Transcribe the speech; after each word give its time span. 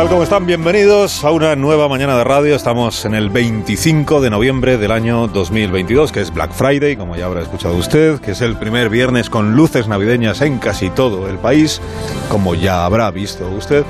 tal? 0.00 0.08
¿Cómo 0.08 0.22
están? 0.22 0.46
Bienvenidos 0.46 1.24
a 1.24 1.30
una 1.30 1.54
nueva 1.56 1.86
mañana 1.86 2.16
de 2.16 2.24
radio. 2.24 2.56
Estamos 2.56 3.04
en 3.04 3.14
el 3.14 3.28
25 3.28 4.22
de 4.22 4.30
noviembre 4.30 4.78
del 4.78 4.92
año 4.92 5.28
2022, 5.28 6.10
que 6.10 6.22
es 6.22 6.32
Black 6.32 6.52
Friday, 6.52 6.96
como 6.96 7.16
ya 7.16 7.26
habrá 7.26 7.42
escuchado 7.42 7.76
usted, 7.76 8.18
que 8.18 8.30
es 8.30 8.40
el 8.40 8.56
primer 8.56 8.88
viernes 8.88 9.28
con 9.28 9.54
luces 9.56 9.88
navideñas 9.88 10.40
en 10.40 10.58
casi 10.58 10.88
todo 10.88 11.28
el 11.28 11.36
país, 11.36 11.82
como 12.30 12.54
ya 12.54 12.86
habrá 12.86 13.10
visto 13.10 13.46
usted. 13.50 13.84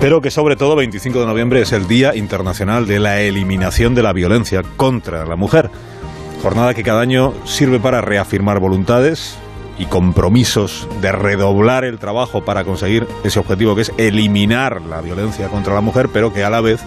Pero 0.00 0.22
que 0.22 0.30
sobre 0.30 0.56
todo 0.56 0.74
25 0.74 1.20
de 1.20 1.26
noviembre 1.26 1.60
es 1.60 1.72
el 1.72 1.86
Día 1.86 2.16
Internacional 2.16 2.86
de 2.86 2.98
la 2.98 3.20
Eliminación 3.20 3.94
de 3.94 4.02
la 4.02 4.14
Violencia 4.14 4.62
contra 4.78 5.26
la 5.26 5.36
Mujer. 5.36 5.70
Jornada 6.42 6.72
que 6.72 6.82
cada 6.82 7.02
año 7.02 7.34
sirve 7.44 7.78
para 7.78 8.00
reafirmar 8.00 8.58
voluntades, 8.58 9.36
y 9.80 9.86
compromisos 9.86 10.86
de 11.00 11.10
redoblar 11.10 11.84
el 11.84 11.98
trabajo 11.98 12.44
para 12.44 12.64
conseguir 12.64 13.06
ese 13.24 13.38
objetivo 13.38 13.74
que 13.74 13.80
es 13.80 13.92
eliminar 13.96 14.82
la 14.82 15.00
violencia 15.00 15.48
contra 15.48 15.74
la 15.74 15.80
mujer, 15.80 16.10
pero 16.12 16.34
que 16.34 16.44
a 16.44 16.50
la 16.50 16.60
vez 16.60 16.82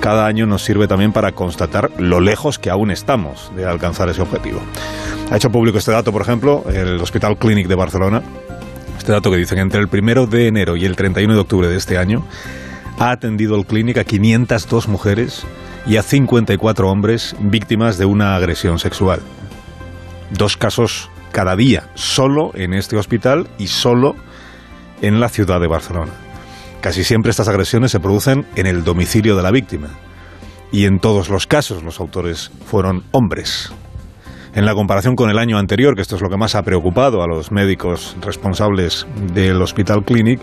cada 0.00 0.26
año 0.26 0.46
nos 0.46 0.62
sirve 0.62 0.86
también 0.86 1.12
para 1.12 1.32
constatar 1.32 1.90
lo 1.98 2.20
lejos 2.20 2.60
que 2.60 2.70
aún 2.70 2.92
estamos 2.92 3.50
de 3.56 3.66
alcanzar 3.66 4.08
ese 4.08 4.22
objetivo. 4.22 4.60
Ha 5.32 5.36
hecho 5.36 5.50
público 5.50 5.78
este 5.78 5.90
dato, 5.90 6.12
por 6.12 6.22
ejemplo, 6.22 6.64
el 6.72 7.00
Hospital 7.00 7.36
Clínic 7.36 7.66
de 7.66 7.74
Barcelona. 7.74 8.22
Este 8.96 9.10
dato 9.10 9.28
que 9.32 9.36
dice 9.36 9.56
que 9.56 9.60
entre 9.60 9.80
el 9.80 9.88
primero 9.88 10.28
de 10.28 10.46
enero 10.46 10.76
y 10.76 10.84
el 10.84 10.94
31 10.94 11.34
de 11.34 11.40
octubre 11.40 11.66
de 11.66 11.76
este 11.76 11.98
año 11.98 12.24
ha 13.00 13.10
atendido 13.10 13.56
el 13.56 13.66
clínic 13.66 13.98
a 13.98 14.04
502 14.04 14.86
mujeres 14.86 15.44
y 15.86 15.96
a 15.96 16.04
54 16.04 16.88
hombres 16.88 17.34
víctimas 17.40 17.98
de 17.98 18.04
una 18.04 18.36
agresión 18.36 18.78
sexual. 18.78 19.20
Dos 20.30 20.56
casos 20.56 21.10
cada 21.32 21.56
día, 21.56 21.88
solo 21.94 22.52
en 22.54 22.74
este 22.74 22.96
hospital 22.96 23.48
y 23.58 23.66
solo 23.66 24.14
en 25.00 25.18
la 25.18 25.28
ciudad 25.28 25.60
de 25.60 25.66
Barcelona. 25.66 26.12
Casi 26.80 27.04
siempre 27.04 27.30
estas 27.30 27.48
agresiones 27.48 27.90
se 27.90 28.00
producen 28.00 28.46
en 28.56 28.66
el 28.66 28.84
domicilio 28.84 29.36
de 29.36 29.42
la 29.42 29.50
víctima. 29.50 29.88
Y 30.70 30.86
en 30.86 30.98
todos 30.98 31.28
los 31.28 31.46
casos 31.46 31.82
los 31.82 32.00
autores 32.00 32.50
fueron 32.66 33.04
hombres. 33.12 33.72
En 34.54 34.64
la 34.64 34.74
comparación 34.74 35.14
con 35.14 35.30
el 35.30 35.38
año 35.38 35.58
anterior, 35.58 35.94
que 35.94 36.02
esto 36.02 36.16
es 36.16 36.22
lo 36.22 36.28
que 36.28 36.36
más 36.36 36.54
ha 36.54 36.62
preocupado 36.62 37.22
a 37.22 37.26
los 37.26 37.52
médicos 37.52 38.16
responsables 38.20 39.06
del 39.32 39.60
Hospital 39.62 40.04
Clinic, 40.04 40.40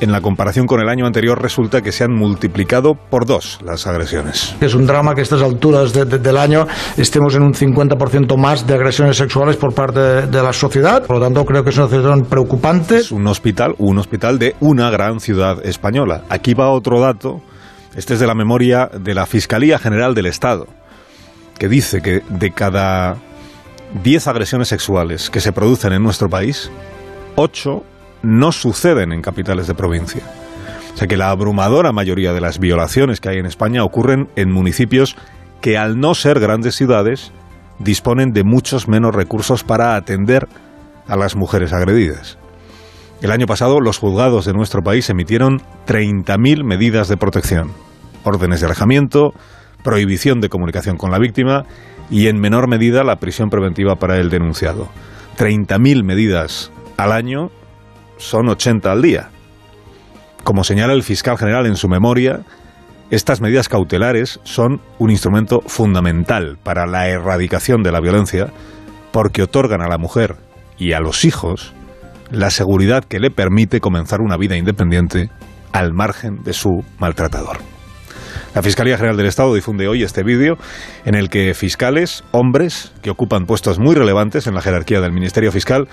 en 0.00 0.12
la 0.12 0.20
comparación 0.20 0.66
con 0.66 0.80
el 0.80 0.88
año 0.88 1.06
anterior 1.06 1.40
resulta 1.40 1.82
que 1.82 1.92
se 1.92 2.04
han 2.04 2.12
multiplicado 2.12 2.94
por 2.94 3.26
dos 3.26 3.58
las 3.64 3.86
agresiones. 3.86 4.54
Es 4.60 4.74
un 4.74 4.86
drama 4.86 5.14
que 5.14 5.20
a 5.20 5.22
estas 5.22 5.42
alturas 5.42 5.92
del 5.92 6.36
año 6.36 6.66
estemos 6.96 7.34
en 7.34 7.42
un 7.42 7.54
50% 7.54 8.36
más 8.36 8.66
de 8.66 8.74
agresiones 8.74 9.16
sexuales 9.16 9.56
por 9.56 9.74
parte 9.74 10.26
de, 10.26 10.42
la 10.42 10.52
sociedad. 10.52 11.04
Por 11.06 11.16
lo 11.16 11.22
tanto, 11.22 11.44
creo 11.44 11.64
que 11.64 11.70
es 11.70 11.78
una 11.78 11.88
situación 11.88 12.24
preocupante. 12.26 12.98
Es 12.98 13.12
un 13.12 13.26
hospital, 13.26 13.74
un 13.78 13.98
hospital 13.98 14.38
de 14.38 14.54
una 14.60 14.90
gran 14.90 15.20
ciudad 15.20 15.64
española. 15.64 16.22
Aquí 16.28 16.54
va 16.54 16.70
otro 16.70 17.00
dato. 17.00 17.40
Este 17.94 18.14
es 18.14 18.20
de 18.20 18.26
la 18.26 18.34
memoria 18.34 18.90
de 18.92 19.14
la 19.14 19.24
Fiscalía 19.24 19.78
General 19.78 20.14
del 20.14 20.26
Estado, 20.26 20.66
que 21.58 21.68
dice 21.68 22.02
que 22.02 22.22
de 22.28 22.50
cada 22.50 23.16
10 24.02 24.26
agresiones 24.26 24.68
sexuales 24.68 25.30
que 25.30 25.40
se 25.40 25.52
producen 25.52 25.94
en 25.94 26.02
nuestro 26.02 26.28
país, 26.28 26.70
8 27.36 27.82
no 28.22 28.52
suceden 28.52 29.12
en 29.12 29.22
capitales 29.22 29.66
de 29.66 29.74
provincia. 29.74 30.22
O 30.94 30.96
sea 30.96 31.08
que 31.08 31.16
la 31.16 31.30
abrumadora 31.30 31.92
mayoría 31.92 32.32
de 32.32 32.40
las 32.40 32.58
violaciones 32.58 33.20
que 33.20 33.28
hay 33.28 33.38
en 33.38 33.46
España 33.46 33.84
ocurren 33.84 34.28
en 34.34 34.50
municipios 34.50 35.16
que 35.60 35.76
al 35.76 35.98
no 35.98 36.14
ser 36.14 36.40
grandes 36.40 36.74
ciudades 36.74 37.32
disponen 37.78 38.32
de 38.32 38.44
muchos 38.44 38.88
menos 38.88 39.14
recursos 39.14 39.62
para 39.62 39.96
atender 39.96 40.48
a 41.06 41.16
las 41.16 41.36
mujeres 41.36 41.72
agredidas. 41.72 42.38
El 43.22 43.30
año 43.30 43.46
pasado 43.46 43.80
los 43.80 43.98
juzgados 43.98 44.44
de 44.44 44.52
nuestro 44.52 44.82
país 44.82 45.08
emitieron 45.10 45.60
30.000 45.86 46.64
medidas 46.64 47.08
de 47.08 47.16
protección, 47.16 47.72
órdenes 48.24 48.60
de 48.60 48.66
alejamiento, 48.66 49.32
prohibición 49.82 50.40
de 50.40 50.48
comunicación 50.48 50.96
con 50.96 51.10
la 51.10 51.18
víctima 51.18 51.64
y 52.10 52.28
en 52.28 52.40
menor 52.40 52.68
medida 52.68 53.04
la 53.04 53.16
prisión 53.16 53.50
preventiva 53.50 53.96
para 53.96 54.18
el 54.18 54.30
denunciado. 54.30 54.88
30.000 55.38 56.02
medidas 56.04 56.70
al 56.96 57.12
año 57.12 57.50
son 58.16 58.48
80 58.48 58.90
al 58.90 59.02
día. 59.02 59.30
Como 60.44 60.64
señala 60.64 60.92
el 60.92 61.02
fiscal 61.02 61.38
general 61.38 61.66
en 61.66 61.76
su 61.76 61.88
memoria, 61.88 62.40
estas 63.10 63.40
medidas 63.40 63.68
cautelares 63.68 64.40
son 64.44 64.80
un 64.98 65.10
instrumento 65.10 65.60
fundamental 65.66 66.58
para 66.62 66.86
la 66.86 67.08
erradicación 67.08 67.82
de 67.82 67.92
la 67.92 68.00
violencia 68.00 68.52
porque 69.12 69.42
otorgan 69.42 69.80
a 69.80 69.88
la 69.88 69.98
mujer 69.98 70.36
y 70.78 70.92
a 70.92 71.00
los 71.00 71.24
hijos 71.24 71.72
la 72.30 72.50
seguridad 72.50 73.04
que 73.04 73.20
le 73.20 73.30
permite 73.30 73.80
comenzar 73.80 74.20
una 74.20 74.36
vida 74.36 74.56
independiente 74.56 75.30
al 75.72 75.92
margen 75.92 76.42
de 76.42 76.52
su 76.52 76.84
maltratador. 76.98 77.58
La 78.54 78.62
Fiscalía 78.62 78.96
General 78.96 79.16
del 79.16 79.26
Estado 79.26 79.54
difunde 79.54 79.86
hoy 79.86 80.02
este 80.02 80.22
vídeo 80.22 80.56
en 81.04 81.14
el 81.14 81.28
que 81.28 81.52
fiscales, 81.54 82.24
hombres 82.32 82.92
que 83.02 83.10
ocupan 83.10 83.44
puestos 83.44 83.78
muy 83.78 83.94
relevantes 83.94 84.46
en 84.46 84.54
la 84.54 84.62
jerarquía 84.62 85.00
del 85.00 85.12
Ministerio 85.12 85.52
Fiscal, 85.52 85.88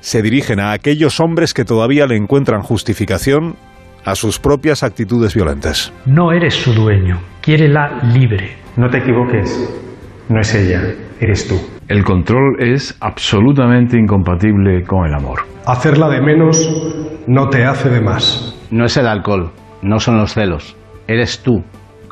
se 0.00 0.22
dirigen 0.22 0.60
a 0.60 0.72
aquellos 0.72 1.20
hombres 1.20 1.54
que 1.54 1.64
todavía 1.64 2.06
le 2.06 2.16
encuentran 2.16 2.62
justificación 2.62 3.56
a 4.04 4.14
sus 4.14 4.38
propias 4.38 4.82
actitudes 4.82 5.34
violentas. 5.34 5.92
No 6.06 6.32
eres 6.32 6.54
su 6.54 6.72
dueño, 6.72 7.20
quiérela 7.40 8.00
libre. 8.14 8.56
No 8.76 8.88
te 8.88 8.98
equivoques, 8.98 9.50
no 10.28 10.40
es 10.40 10.54
ella, 10.54 10.82
eres 11.20 11.48
tú. 11.48 11.60
El 11.88 12.04
control 12.04 12.56
es 12.58 12.96
absolutamente 13.00 13.98
incompatible 13.98 14.82
con 14.84 15.06
el 15.06 15.14
amor. 15.14 15.40
Hacerla 15.66 16.08
de 16.08 16.20
menos 16.20 16.68
no 17.26 17.48
te 17.48 17.64
hace 17.64 17.88
de 17.88 18.00
más. 18.00 18.56
No 18.70 18.84
es 18.84 18.96
el 18.96 19.06
alcohol, 19.06 19.52
no 19.82 19.98
son 19.98 20.18
los 20.18 20.34
celos, 20.34 20.76
eres 21.06 21.42
tú. 21.42 21.64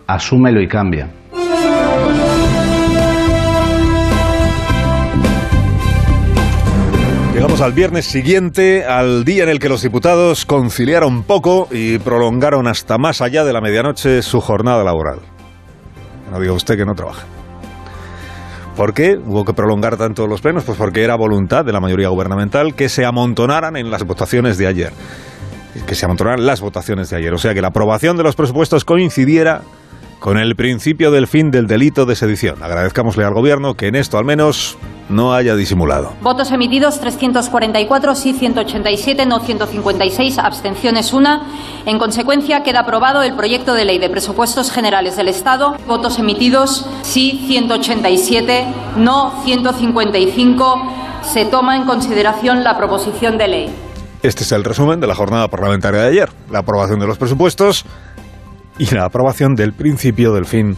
Asúmelo 0.06 0.61
y 0.61 0.69
cambia. 0.69 1.11
Al 7.63 7.73
viernes 7.73 8.05
siguiente, 8.05 8.85
al 8.85 9.25
día 9.25 9.45
en 9.45 9.49
el 9.49 9.59
que 9.59 9.71
los 9.71 9.81
diputados 9.81 10.45
conciliaron 10.45 11.23
poco 11.23 11.67
y 11.71 11.99
prolongaron 11.99 12.67
hasta 12.67 12.99
más 12.99 13.23
allá 13.23 13.43
de 13.43 13.55
la 13.55 13.63
medianoche 13.63 14.21
su 14.21 14.43
jornada 14.43 14.85
laboral. 14.85 15.21
No 16.31 16.39
diga 16.39 16.53
usted 16.53 16.77
que 16.77 16.85
no 16.85 16.95
trabaja. 16.95 17.25
¿Por 18.77 18.93
qué 18.93 19.17
hubo 19.17 19.47
que 19.47 19.55
prolongar 19.55 19.97
tanto 19.97 20.27
los 20.27 20.43
plenos? 20.43 20.65
Pues 20.65 20.77
porque 20.77 21.05
era 21.05 21.17
voluntad 21.17 21.65
de 21.65 21.73
la 21.73 21.81
mayoría 21.81 22.09
gubernamental 22.09 22.75
que 22.75 22.91
se 22.91 23.07
amontonaran 23.07 23.77
en 23.77 23.91
las 23.91 24.05
votaciones 24.05 24.59
de 24.59 24.67
ayer. 24.67 24.93
Que 25.87 25.95
se 25.95 26.05
amontonaran 26.05 26.45
las 26.45 26.61
votaciones 26.61 27.09
de 27.09 27.17
ayer. 27.17 27.33
O 27.33 27.39
sea, 27.39 27.55
que 27.55 27.63
la 27.63 27.69
aprobación 27.69 28.19
de 28.19 28.25
los 28.25 28.37
presupuestos 28.37 28.85
coincidiera 28.85 29.63
con 30.19 30.37
el 30.37 30.55
principio 30.55 31.11
del 31.11 31.27
fin 31.27 31.51
del 31.51 31.67
delito 31.67 32.05
de 32.05 32.15
sedición. 32.15 32.63
Agradezcámosle 32.63 33.25
al 33.25 33.33
Gobierno 33.33 33.75
que 33.75 33.87
en 33.87 33.95
esto 33.95 34.19
al 34.19 34.27
menos 34.27 34.77
no 35.09 35.35
haya 35.35 35.55
disimulado. 35.55 36.13
Votos 36.21 36.51
emitidos 36.51 37.01
344, 37.01 38.15
sí 38.15 38.33
187, 38.33 39.27
no 39.27 39.41
156, 39.41 40.39
abstenciones 40.39 41.13
una. 41.13 41.43
En 41.87 41.99
consecuencia, 41.99 42.63
queda 42.63 42.81
aprobado 42.81 43.23
el 43.23 43.35
proyecto 43.35 43.75
de 43.75 43.85
ley 43.85 43.99
de 43.99 44.09
presupuestos 44.09 44.71
generales 44.71 45.17
del 45.17 45.29
Estado. 45.29 45.77
Votos 45.87 46.19
emitidos 46.19 46.87
sí 47.03 47.45
187, 47.47 48.65
no 48.97 49.43
155. 49.45 50.93
Se 51.23 51.45
toma 51.47 51.77
en 51.77 51.85
consideración 51.85 52.65
la 52.65 52.77
proposición 52.77 53.39
de 53.39 53.49
ley. 53.49 53.75
Este 54.23 54.43
es 54.43 54.53
el 54.53 54.65
resumen 54.65 55.01
de 55.01 55.07
la 55.07 55.15
jornada 55.15 55.49
parlamentaria 55.49 56.01
de 56.01 56.09
ayer. 56.09 56.31
La 56.51 56.61
aprobación 56.61 56.99
de 56.99 57.07
los 57.07 57.19
presupuestos 57.19 57.85
y 58.79 58.87
la 58.95 59.05
aprobación 59.05 59.55
del 59.55 59.73
principio 59.73 60.33
del 60.33 60.47
fin 60.47 60.77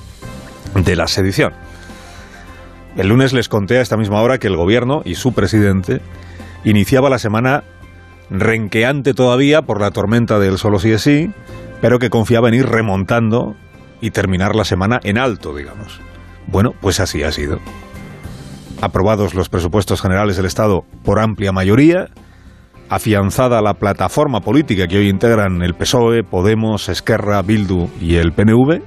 de 0.74 0.96
la 0.96 1.06
sedición. 1.06 1.65
El 2.96 3.08
lunes 3.08 3.34
les 3.34 3.48
conté 3.48 3.78
a 3.78 3.82
esta 3.82 3.98
misma 3.98 4.22
hora 4.22 4.38
que 4.38 4.46
el 4.46 4.56
gobierno 4.56 5.02
y 5.04 5.16
su 5.16 5.32
presidente 5.32 6.00
iniciaba 6.64 7.10
la 7.10 7.18
semana 7.18 7.62
renqueante 8.30 9.12
todavía 9.12 9.62
por 9.62 9.80
la 9.80 9.90
tormenta 9.90 10.38
del 10.38 10.56
solo 10.56 10.78
sí 10.78 10.92
es 10.92 11.02
sí, 11.02 11.30
pero 11.82 11.98
que 11.98 12.08
confiaba 12.08 12.48
en 12.48 12.54
ir 12.54 12.66
remontando 12.66 13.54
y 14.00 14.10
terminar 14.10 14.54
la 14.56 14.64
semana 14.64 14.98
en 15.02 15.18
alto, 15.18 15.54
digamos. 15.54 16.00
Bueno, 16.46 16.72
pues 16.80 16.98
así 16.98 17.22
ha 17.22 17.32
sido. 17.32 17.58
Aprobados 18.80 19.34
los 19.34 19.48
presupuestos 19.50 20.00
generales 20.00 20.36
del 20.36 20.46
Estado 20.46 20.84
por 21.04 21.20
amplia 21.20 21.52
mayoría, 21.52 22.08
afianzada 22.88 23.60
la 23.60 23.74
plataforma 23.74 24.40
política 24.40 24.86
que 24.86 24.98
hoy 24.98 25.08
integran 25.08 25.62
el 25.62 25.74
PSOE, 25.74 26.24
Podemos, 26.24 26.88
Esquerra, 26.88 27.42
Bildu 27.42 27.88
y 28.00 28.16
el 28.16 28.32
PNV, 28.32 28.80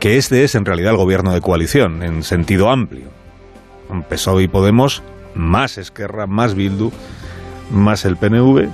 que 0.00 0.16
este 0.16 0.44
es 0.44 0.54
en 0.54 0.64
realidad 0.64 0.92
el 0.92 0.98
gobierno 0.98 1.32
de 1.32 1.40
coalición, 1.40 2.02
en 2.02 2.22
sentido 2.22 2.70
amplio. 2.70 3.08
PSOE 4.08 4.44
y 4.44 4.48
Podemos, 4.48 5.02
más 5.34 5.78
Esquerra, 5.78 6.26
más 6.26 6.54
Bildu, 6.54 6.90
más 7.70 8.04
el 8.04 8.16
PNV, 8.16 8.68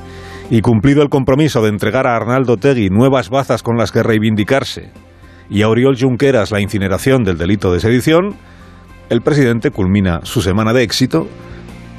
y 0.50 0.60
cumplido 0.60 1.02
el 1.02 1.08
compromiso 1.08 1.62
de 1.62 1.68
entregar 1.68 2.06
a 2.06 2.16
Arnaldo 2.16 2.56
Tegui 2.56 2.90
nuevas 2.90 3.30
bazas 3.30 3.62
con 3.62 3.76
las 3.76 3.92
que 3.92 4.02
reivindicarse 4.02 4.90
y 5.48 5.62
a 5.62 5.68
Oriol 5.68 5.96
Junqueras 5.98 6.50
la 6.50 6.60
incineración 6.60 7.24
del 7.24 7.38
delito 7.38 7.72
de 7.72 7.80
sedición, 7.80 8.36
el 9.10 9.20
presidente 9.20 9.70
culmina 9.70 10.20
su 10.24 10.42
semana 10.42 10.72
de 10.72 10.82
éxito 10.82 11.28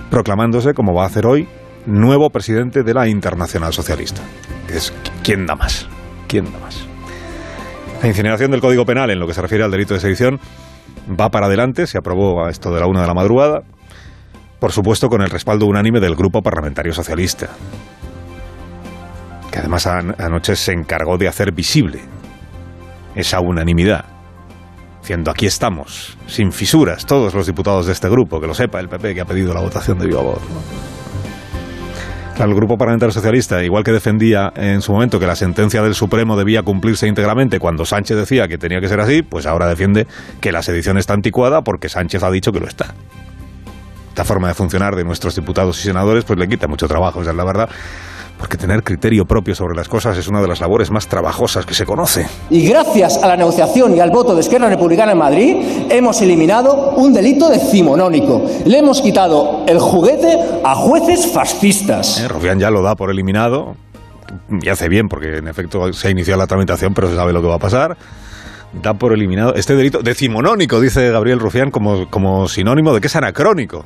proclamándose, 0.10 0.74
como 0.74 0.94
va 0.94 1.04
a 1.04 1.08
hacer 1.08 1.26
hoy, 1.26 1.48
nuevo 1.86 2.30
presidente 2.30 2.84
de 2.84 2.94
la 2.94 3.08
Internacional 3.08 3.74
Socialista. 3.74 4.22
Es 4.70 4.94
quién 5.24 5.46
da 5.46 5.56
más. 5.56 5.88
¿Quién 6.28 6.46
da 6.46 6.60
más? 6.60 6.95
La 8.02 8.08
incineración 8.08 8.52
del 8.52 8.62
Código 8.62 8.86
Penal 8.86 9.10
en 9.10 9.20
lo 9.20 9.28
que 9.28 9.34
se 9.34 9.42
refiere 9.42 9.64
al 9.64 9.72
delito 9.72 9.94
de 9.94 10.00
sedición 10.00 10.40
va 11.10 11.30
para 11.30 11.48
adelante, 11.48 11.88
se 11.88 11.98
aprobó 11.98 12.46
a 12.46 12.50
esto 12.50 12.74
de 12.74 12.80
la 12.80 12.88
una 12.88 13.02
de 13.02 13.08
la 13.08 13.14
madrugada, 13.14 13.64
por 14.60 14.72
supuesto 14.72 15.10
con 15.10 15.22
el 15.22 15.30
respaldo 15.30 15.66
unánime 15.66 16.00
del 16.00 16.16
Grupo 16.16 16.42
Parlamentario 16.42 16.94
Socialista, 16.94 17.50
que 19.52 19.60
además 19.60 19.88
anoche 19.88 20.56
se 20.56 20.74
encargó 20.74 21.18
de 21.18 21.28
hacer 21.28 21.52
visible 21.52 22.02
esa 23.16 23.40
unanimidad, 23.40 24.06
diciendo 25.02 25.32
aquí 25.32 25.46
estamos, 25.46 26.18
sin 26.28 26.52
fisuras, 26.52 27.06
todos 27.06 27.34
los 27.34 27.48
diputados 27.48 27.86
de 27.86 27.94
este 27.94 28.10
grupo, 28.10 28.42
que 28.42 28.48
lo 28.48 28.54
sepa 28.54 28.80
el 28.80 28.90
PP 28.90 29.16
que 29.16 29.22
ha 29.22 29.26
pedido 29.26 29.54
la 29.54 29.62
votación 29.62 29.98
de 30.00 30.08
viva 30.08 30.22
voz. 30.22 30.42
El 32.44 32.54
Grupo 32.54 32.78
Parlamentario 32.78 33.14
Socialista, 33.14 33.64
igual 33.64 33.84
que 33.84 33.92
defendía 33.92 34.52
en 34.56 34.82
su 34.82 34.92
momento 34.92 35.20
que 35.20 35.28
la 35.28 35.36
sentencia 35.36 35.82
del 35.82 35.96
Supremo 35.96 36.36
debía 36.36 36.64
cumplirse 36.64 37.08
íntegramente 37.08 37.60
cuando 37.60 37.86
Sánchez 37.86 38.18
decía 38.18 38.48
que 38.48 38.58
tenía 38.58 38.82
que 38.82 38.90
ser 38.90 39.00
así, 39.00 39.22
pues 39.22 39.46
ahora 39.46 39.68
defiende 39.68 40.06
que 40.42 40.52
la 40.52 40.62
sedición 40.62 40.98
está 40.98 41.14
anticuada 41.14 41.62
porque 41.64 41.88
Sánchez 41.88 42.24
ha 42.24 42.32
dicho 42.32 42.52
que 42.52 42.60
lo 42.60 42.68
está. 42.68 42.94
Esta 44.10 44.26
forma 44.26 44.50
de 44.50 44.54
funcionar 44.54 44.96
de 44.96 45.04
nuestros 45.04 45.36
diputados 45.36 45.80
y 45.80 45.84
senadores 45.84 46.26
pues 46.26 46.38
le 46.38 46.48
quita 46.48 46.68
mucho 46.68 46.88
trabajo, 46.88 47.22
esa 47.22 47.32
es 47.32 47.38
la 47.38 47.46
verdad 47.46 47.70
porque 48.38 48.58
tener 48.58 48.84
criterio 48.84 49.26
propio 49.26 49.56
sobre 49.56 49.76
las 49.76 49.88
cosas 49.88 50.18
es 50.18 50.28
una 50.28 50.42
de 50.42 50.48
las 50.48 50.60
labores 50.60 50.92
más 50.92 51.08
trabajosas 51.08 51.66
que 51.66 51.74
se 51.74 51.86
conoce. 51.86 52.28
Y 52.50 52.68
gracias 52.68 53.22
a 53.24 53.28
la 53.28 53.38
negociación 53.38 53.96
y 53.96 54.00
al 54.00 54.12
voto 54.12 54.36
de 54.36 54.42
Esquerra 54.42 54.70
Republicana 54.70 55.14
en 55.14 55.18
Madrid, 55.18 55.56
hemos 55.90 56.22
eliminado 56.22 56.92
un 56.92 57.14
delito 57.14 57.50
decimonónico. 57.50 58.46
Le 58.66 58.80
hemos 58.80 59.02
quitado 59.02 59.64
el 59.68 59.80
juguete 59.80 60.38
a 60.64 60.76
jueces 60.76 61.32
fascistas. 61.32 62.20
Eh, 62.20 62.28
Rufián 62.28 62.60
ya 62.60 62.70
lo 62.70 62.82
da 62.82 62.96
por 62.96 63.10
eliminado, 63.10 63.76
y 64.50 64.70
hace 64.70 64.90
bien, 64.90 65.08
porque 65.08 65.38
en 65.38 65.48
efecto 65.48 65.94
se 65.94 66.08
ha 66.08 66.12
iniciado 66.12 66.40
la 66.40 66.48
tramitación, 66.48 66.94
pero 66.94 67.10
se 67.10 67.16
sabe 67.16 67.34
lo 67.34 67.42
que 67.42 67.48
va 67.48 67.56
a 67.56 67.60
pasar. 67.60 67.98
Da 68.74 68.94
por 68.94 69.14
eliminado 69.14 69.56
este 69.56 69.76
delito 69.76 70.00
decimonónico, 70.00 70.82
dice 70.82 71.10
Gabriel 71.10 71.40
Rufián, 71.40 71.72
como, 71.72 72.10
como 72.10 72.48
sinónimo 72.50 72.94
de 72.94 73.00
que 73.00 73.08
es 73.08 73.16
anacrónico 73.16 73.86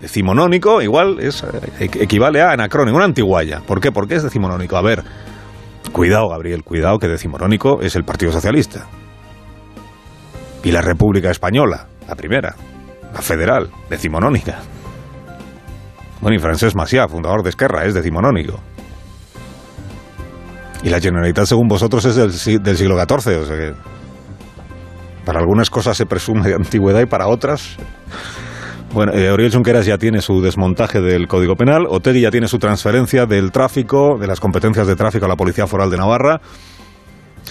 decimonónico 0.00 0.82
igual 0.82 1.18
es, 1.20 1.42
eh, 1.42 1.90
equivale 2.00 2.40
a 2.42 2.52
anacrónico, 2.52 2.96
una 2.96 3.04
antiguaya. 3.04 3.60
¿Por 3.66 3.80
qué? 3.80 3.92
Porque 3.92 4.16
es 4.16 4.22
decimonónico. 4.22 4.76
A 4.76 4.82
ver, 4.82 5.04
cuidado, 5.92 6.28
Gabriel, 6.28 6.64
cuidado 6.64 6.98
que 6.98 7.08
decimonónico 7.08 7.80
es 7.82 7.96
el 7.96 8.04
Partido 8.04 8.32
Socialista. 8.32 8.86
Y 10.62 10.72
la 10.72 10.82
República 10.82 11.30
Española, 11.30 11.86
la 12.08 12.14
primera, 12.14 12.54
la 13.12 13.22
federal, 13.22 13.70
decimonónica. 13.88 14.58
Bueno, 16.20 16.36
y 16.36 16.38
Francesc 16.38 16.76
Macià, 16.76 17.08
fundador 17.08 17.42
de 17.42 17.50
Esquerra, 17.50 17.84
es 17.84 17.94
decimonónico. 17.94 18.60
Y 20.82 20.90
la 20.90 21.00
Generalitat, 21.00 21.46
según 21.46 21.68
vosotros, 21.68 22.04
es 22.04 22.16
del, 22.16 22.62
del 22.62 22.76
siglo 22.76 22.96
XIV, 22.96 23.42
o 23.42 23.46
sea 23.46 23.56
que 23.56 23.74
para 25.24 25.40
algunas 25.40 25.70
cosas 25.70 25.96
se 25.96 26.06
presume 26.06 26.48
de 26.48 26.54
antigüedad 26.54 27.00
y 27.00 27.06
para 27.06 27.28
otras 27.28 27.76
bueno, 28.92 29.12
eh, 29.12 29.30
Oriol 29.30 29.52
Junqueras 29.52 29.86
ya 29.86 29.98
tiene 29.98 30.20
su 30.20 30.40
desmontaje 30.40 31.00
del 31.00 31.28
Código 31.28 31.54
Penal, 31.54 31.86
Otegui 31.88 32.22
ya 32.22 32.30
tiene 32.30 32.48
su 32.48 32.58
transferencia 32.58 33.24
del 33.24 33.52
tráfico, 33.52 34.18
de 34.18 34.26
las 34.26 34.40
competencias 34.40 34.86
de 34.86 34.96
tráfico 34.96 35.26
a 35.26 35.28
la 35.28 35.36
Policía 35.36 35.66
Foral 35.68 35.90
de 35.90 35.96
Navarra. 35.96 36.40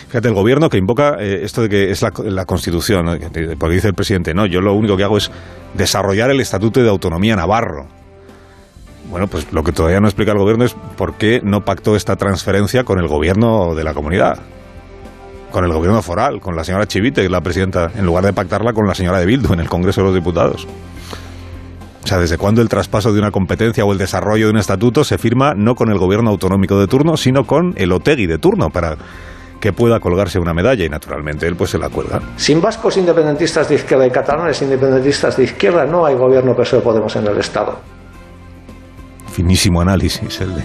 Fíjate, 0.07 0.27
el 0.27 0.33
gobierno 0.33 0.69
que 0.69 0.77
invoca 0.77 1.15
eh, 1.19 1.41
esto 1.43 1.61
de 1.61 1.69
que 1.69 1.91
es 1.91 2.01
la, 2.01 2.45
Constitución, 2.45 3.05
porque 3.57 3.75
dice 3.75 3.87
el 3.87 3.93
presidente, 3.93 4.33
no, 4.33 4.45
yo 4.45 4.59
lo 4.59 4.73
único 4.73 4.97
que 4.97 5.03
hago 5.03 5.17
es 5.17 5.31
desarrollar 5.75 6.29
el 6.29 6.41
Estatuto 6.41 6.81
de 6.81 6.89
Autonomía 6.89 7.35
Navarro. 7.35 7.87
Bueno, 9.09 9.27
pues 9.27 9.51
lo 9.53 9.63
que 9.63 9.71
todavía 9.71 9.99
no 9.99 10.07
explica 10.07 10.33
el 10.33 10.37
gobierno 10.37 10.65
es 10.65 10.75
por 10.97 11.15
qué 11.15 11.39
no 11.41 11.61
pactó 11.61 11.95
esta 11.95 12.15
transferencia 12.17 12.83
con 12.83 12.99
el 12.99 13.07
gobierno 13.07 13.73
de 13.75 13.83
la 13.83 13.93
comunidad, 13.93 14.39
con 15.51 15.63
el 15.63 15.71
gobierno 15.71 16.01
foral, 16.01 16.41
con 16.41 16.55
la 16.55 16.63
señora 16.63 16.85
Chivite, 16.85 17.27
la 17.29 17.41
presidenta, 17.41 17.91
en 17.95 18.05
lugar 18.05 18.25
de 18.25 18.33
pactarla 18.33 18.73
con 18.73 18.85
la 18.87 18.93
señora 18.93 19.19
de 19.19 19.25
Bildu 19.25 19.53
en 19.53 19.61
el 19.61 19.69
Congreso 19.69 20.01
de 20.01 20.07
los 20.07 20.15
Diputados. 20.15 20.67
O 22.09 22.11
sea, 22.11 22.17
¿desde 22.17 22.39
cuándo 22.39 22.63
el 22.63 22.69
traspaso 22.69 23.13
de 23.13 23.19
una 23.19 23.29
competencia 23.29 23.85
o 23.85 23.91
el 23.91 23.99
desarrollo 23.99 24.47
de 24.47 24.51
un 24.53 24.57
estatuto 24.57 25.03
se 25.03 25.19
firma 25.19 25.53
no 25.53 25.75
con 25.75 25.91
el 25.91 25.99
gobierno 25.99 26.31
autonómico 26.31 26.79
de 26.79 26.87
turno, 26.87 27.17
sino 27.17 27.43
con 27.43 27.75
el 27.77 27.91
Otegui 27.91 28.25
de 28.25 28.39
turno 28.39 28.71
para 28.71 28.97
que 29.59 29.73
pueda 29.73 29.99
colgarse 29.99 30.39
una 30.39 30.51
medalla 30.51 30.83
y 30.83 30.89
naturalmente 30.89 31.45
él 31.45 31.55
pues 31.55 31.69
se 31.69 31.77
la 31.77 31.89
cuelga. 31.89 32.19
Sin 32.35 32.61
vascos 32.61 32.97
independentistas 32.97 33.69
de 33.69 33.75
izquierda 33.75 34.07
y 34.07 34.09
catalanes 34.09 34.59
independentistas 34.63 35.37
de 35.37 35.43
izquierda 35.43 35.85
no 35.85 36.03
hay 36.03 36.15
gobierno 36.15 36.55
PSOE 36.55 36.81
Podemos 36.81 37.15
en 37.15 37.27
el 37.27 37.37
Estado. 37.37 37.77
Finísimo 39.31 39.79
análisis 39.79 40.41
el 40.41 40.55
de 40.55 40.63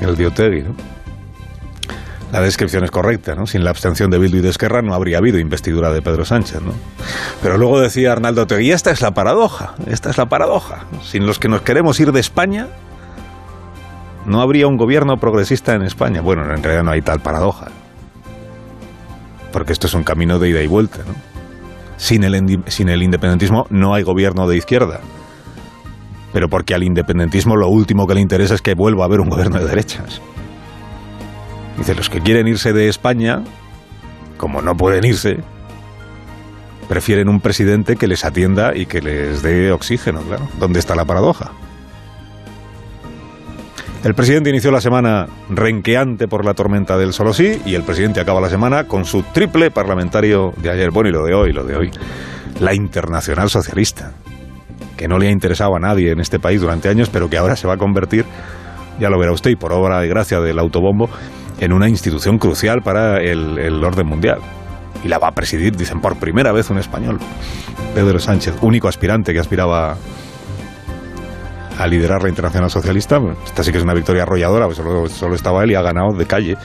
el 0.00 0.16
de 0.16 0.26
Otegui, 0.28 0.62
¿no? 0.62 0.97
La 2.32 2.42
descripción 2.42 2.84
es 2.84 2.90
correcta, 2.90 3.34
¿no? 3.34 3.46
Sin 3.46 3.64
la 3.64 3.70
abstención 3.70 4.10
de 4.10 4.18
Bildu 4.18 4.38
y 4.38 4.40
de 4.42 4.50
Esquerra 4.50 4.82
no 4.82 4.92
habría 4.94 5.18
habido 5.18 5.38
investidura 5.38 5.90
de 5.90 6.02
Pedro 6.02 6.26
Sánchez, 6.26 6.60
¿no? 6.60 6.72
Pero 7.42 7.56
luego 7.56 7.80
decía 7.80 8.12
Arnaldo 8.12 8.46
Tegui, 8.46 8.70
esta 8.70 8.90
es 8.90 9.00
la 9.00 9.12
paradoja, 9.12 9.74
esta 9.86 10.10
es 10.10 10.18
la 10.18 10.26
paradoja. 10.26 10.84
Sin 11.02 11.26
los 11.26 11.38
que 11.38 11.48
nos 11.48 11.62
queremos 11.62 11.98
ir 12.00 12.12
de 12.12 12.20
España, 12.20 12.68
no 14.26 14.42
habría 14.42 14.66
un 14.66 14.76
gobierno 14.76 15.16
progresista 15.16 15.74
en 15.74 15.82
España. 15.82 16.20
Bueno, 16.20 16.42
en 16.42 16.62
realidad 16.62 16.84
no 16.84 16.90
hay 16.90 17.00
tal 17.00 17.20
paradoja. 17.20 17.68
Porque 19.50 19.72
esto 19.72 19.86
es 19.86 19.94
un 19.94 20.04
camino 20.04 20.38
de 20.38 20.50
ida 20.50 20.62
y 20.62 20.66
vuelta, 20.66 20.98
¿no? 20.98 21.14
Sin 21.96 22.24
el, 22.24 22.62
sin 22.66 22.90
el 22.90 23.02
independentismo 23.02 23.66
no 23.70 23.94
hay 23.94 24.02
gobierno 24.02 24.46
de 24.46 24.58
izquierda. 24.58 25.00
Pero 26.34 26.50
porque 26.50 26.74
al 26.74 26.82
independentismo 26.82 27.56
lo 27.56 27.68
último 27.68 28.06
que 28.06 28.14
le 28.14 28.20
interesa 28.20 28.54
es 28.54 28.60
que 28.60 28.74
vuelva 28.74 29.04
a 29.04 29.06
haber 29.06 29.20
un 29.20 29.30
gobierno 29.30 29.58
de 29.58 29.64
derechas. 29.64 30.20
Dice, 31.78 31.94
los 31.94 32.10
que 32.10 32.20
quieren 32.20 32.48
irse 32.48 32.72
de 32.72 32.88
España, 32.88 33.44
como 34.36 34.60
no 34.60 34.76
pueden 34.76 35.04
irse, 35.04 35.38
prefieren 36.88 37.28
un 37.28 37.40
presidente 37.40 37.96
que 37.96 38.06
les 38.06 38.24
atienda 38.24 38.74
y 38.74 38.86
que 38.86 39.00
les 39.00 39.42
dé 39.42 39.70
oxígeno, 39.72 40.20
claro. 40.22 40.48
¿Dónde 40.58 40.80
está 40.80 40.94
la 40.94 41.04
paradoja? 41.04 41.52
El 44.04 44.14
presidente 44.14 44.50
inició 44.50 44.70
la 44.70 44.80
semana 44.80 45.26
renqueante 45.50 46.28
por 46.28 46.44
la 46.44 46.54
tormenta 46.54 46.96
del 46.96 47.12
solo 47.12 47.32
sí 47.32 47.60
y 47.66 47.74
el 47.74 47.82
presidente 47.82 48.20
acaba 48.20 48.40
la 48.40 48.48
semana 48.48 48.84
con 48.84 49.04
su 49.04 49.22
triple 49.22 49.70
parlamentario 49.70 50.52
de 50.56 50.70
ayer, 50.70 50.90
bueno, 50.90 51.10
y 51.10 51.12
lo 51.12 51.24
de 51.24 51.34
hoy, 51.34 51.52
lo 51.52 51.64
de 51.64 51.76
hoy, 51.76 51.90
la 52.60 52.74
internacional 52.74 53.50
socialista, 53.50 54.12
que 54.96 55.08
no 55.08 55.18
le 55.18 55.28
ha 55.28 55.30
interesado 55.30 55.74
a 55.74 55.80
nadie 55.80 56.12
en 56.12 56.20
este 56.20 56.38
país 56.38 56.60
durante 56.60 56.88
años, 56.88 57.10
pero 57.10 57.28
que 57.28 57.38
ahora 57.38 57.56
se 57.56 57.66
va 57.66 57.74
a 57.74 57.76
convertir, 57.76 58.24
ya 59.00 59.10
lo 59.10 59.18
verá 59.18 59.32
usted, 59.32 59.50
y 59.50 59.56
por 59.56 59.72
obra 59.72 60.04
y 60.06 60.08
gracia 60.08 60.40
del 60.40 60.60
autobombo, 60.60 61.10
en 61.60 61.72
una 61.72 61.88
institución 61.88 62.38
crucial 62.38 62.82
para 62.82 63.20
el, 63.20 63.82
orden 63.84 64.06
mundial. 64.06 64.38
Y 65.04 65.08
la 65.08 65.18
va 65.18 65.28
a 65.28 65.32
presidir, 65.32 65.76
dicen, 65.76 66.00
por 66.00 66.18
primera 66.18 66.52
vez 66.52 66.70
un 66.70 66.78
español. 66.78 67.18
Pedro 67.94 68.18
Sánchez, 68.18 68.54
único 68.62 68.88
aspirante 68.88 69.32
que 69.32 69.38
aspiraba 69.38 69.96
a 71.78 71.86
liderar 71.86 72.22
la 72.22 72.28
Internacional 72.28 72.70
Socialista. 72.70 73.20
Esta 73.44 73.62
sí 73.62 73.70
que 73.70 73.78
es 73.78 73.84
una 73.84 73.94
victoria 73.94 74.22
arrolladora, 74.24 74.66
pues 74.66 74.78
solo, 74.78 75.34
estaba 75.34 75.62
él 75.62 75.70
y 75.70 75.74
ha 75.74 75.82
ganado 75.82 76.16
de 76.16 76.26
calle. 76.26 76.56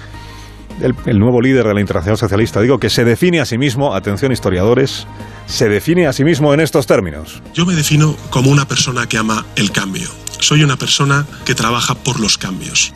El, 0.81 0.95
el, 1.05 1.19
nuevo 1.19 1.39
líder 1.39 1.67
de 1.67 1.73
la 1.75 1.81
Internacional 1.81 2.17
Socialista, 2.17 2.59
digo, 2.59 2.79
que 2.79 2.89
se 2.89 3.05
define 3.05 3.39
a 3.39 3.45
sí 3.45 3.59
mismo, 3.59 3.93
atención 3.93 4.31
historiadores, 4.31 5.05
se 5.45 5.69
define 5.69 6.07
a 6.07 6.13
sí 6.13 6.23
mismo 6.23 6.51
en 6.53 6.59
estos 6.59 6.87
términos. 6.87 7.43
Yo 7.53 7.67
me 7.67 7.75
defino 7.75 8.15
como 8.31 8.49
una 8.49 8.65
persona 8.65 9.05
que 9.05 9.19
ama 9.19 9.45
el 9.55 9.71
cambio. 9.71 10.09
Soy 10.39 10.63
una 10.63 10.75
persona 10.75 11.27
que 11.45 11.53
trabaja 11.53 11.93
por 11.93 12.19
los 12.19 12.39
cambios 12.39 12.91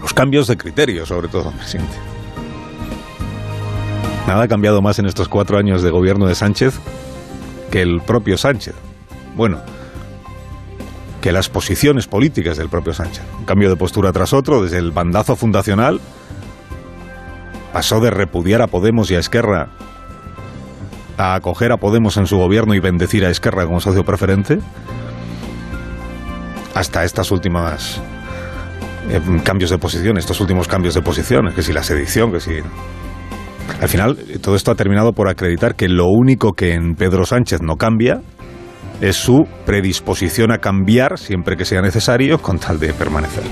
los 0.00 0.14
cambios 0.14 0.46
de 0.46 0.56
criterio, 0.56 1.06
sobre 1.06 1.28
todo, 1.28 1.50
presidente. 1.52 1.96
Nada 4.26 4.42
ha 4.42 4.48
cambiado 4.48 4.82
más 4.82 4.98
en 4.98 5.06
estos 5.06 5.28
cuatro 5.28 5.58
años 5.58 5.82
de 5.82 5.90
gobierno 5.90 6.26
de 6.26 6.34
Sánchez 6.34 6.78
que 7.70 7.82
el 7.82 8.00
propio 8.00 8.36
Sánchez. 8.36 8.74
Bueno, 9.36 9.60
que 11.20 11.32
las 11.32 11.48
posiciones 11.48 12.06
políticas 12.06 12.56
del 12.56 12.68
propio 12.68 12.92
Sánchez. 12.92 13.24
Un 13.38 13.44
cambio 13.44 13.70
de 13.70 13.76
postura 13.76 14.12
tras 14.12 14.32
otro, 14.32 14.62
desde 14.62 14.78
el 14.78 14.92
bandazo 14.92 15.36
fundacional, 15.36 16.00
pasó 17.72 18.00
de 18.00 18.10
repudiar 18.10 18.62
a 18.62 18.66
Podemos 18.66 19.10
y 19.10 19.16
a 19.16 19.18
Esquerra 19.18 19.68
a 21.16 21.34
acoger 21.34 21.72
a 21.72 21.78
Podemos 21.78 22.16
en 22.16 22.26
su 22.26 22.38
gobierno 22.38 22.74
y 22.74 22.80
bendecir 22.80 23.24
a 23.24 23.30
Esquerra 23.30 23.66
como 23.66 23.80
socio 23.80 24.04
preferente, 24.04 24.60
hasta 26.74 27.04
estas 27.04 27.30
últimas 27.32 28.00
eh, 29.10 29.20
cambios 29.44 29.70
de 29.70 29.78
posición, 29.78 30.18
estos 30.18 30.40
últimos 30.40 30.68
cambios 30.68 30.94
de 30.94 31.02
posición, 31.02 31.52
que 31.54 31.62
si 31.62 31.72
la 31.72 31.82
sedición, 31.82 32.32
que 32.32 32.40
si... 32.40 32.52
Al 33.80 33.88
final, 33.88 34.16
todo 34.42 34.56
esto 34.56 34.70
ha 34.70 34.74
terminado 34.74 35.12
por 35.12 35.28
acreditar 35.28 35.74
que 35.76 35.88
lo 35.88 36.06
único 36.06 36.52
que 36.52 36.72
en 36.72 36.94
Pedro 36.94 37.24
Sánchez 37.24 37.60
no 37.62 37.76
cambia 37.76 38.22
es 39.00 39.16
su 39.16 39.46
predisposición 39.64 40.52
a 40.52 40.58
cambiar 40.58 41.18
siempre 41.18 41.56
que 41.56 41.64
sea 41.64 41.80
necesario 41.80 42.38
con 42.38 42.58
tal 42.58 42.80
de 42.80 42.92
permanecer. 42.92 43.44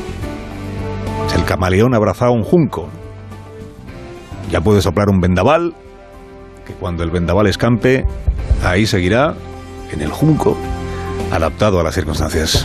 El 1.36 1.44
camaleón 1.44 1.94
abrazado 1.94 2.32
a 2.32 2.34
un 2.34 2.42
junco. 2.42 2.88
Ya 4.50 4.60
puede 4.60 4.80
soplar 4.80 5.08
un 5.08 5.20
vendaval, 5.20 5.74
que 6.66 6.72
cuando 6.74 7.04
el 7.04 7.10
vendaval 7.10 7.46
escampe, 7.46 8.04
ahí 8.64 8.86
seguirá 8.86 9.34
en 9.92 10.00
el 10.00 10.10
junco, 10.10 10.56
adaptado 11.30 11.80
a 11.80 11.84
las 11.84 11.94
circunstancias. 11.94 12.64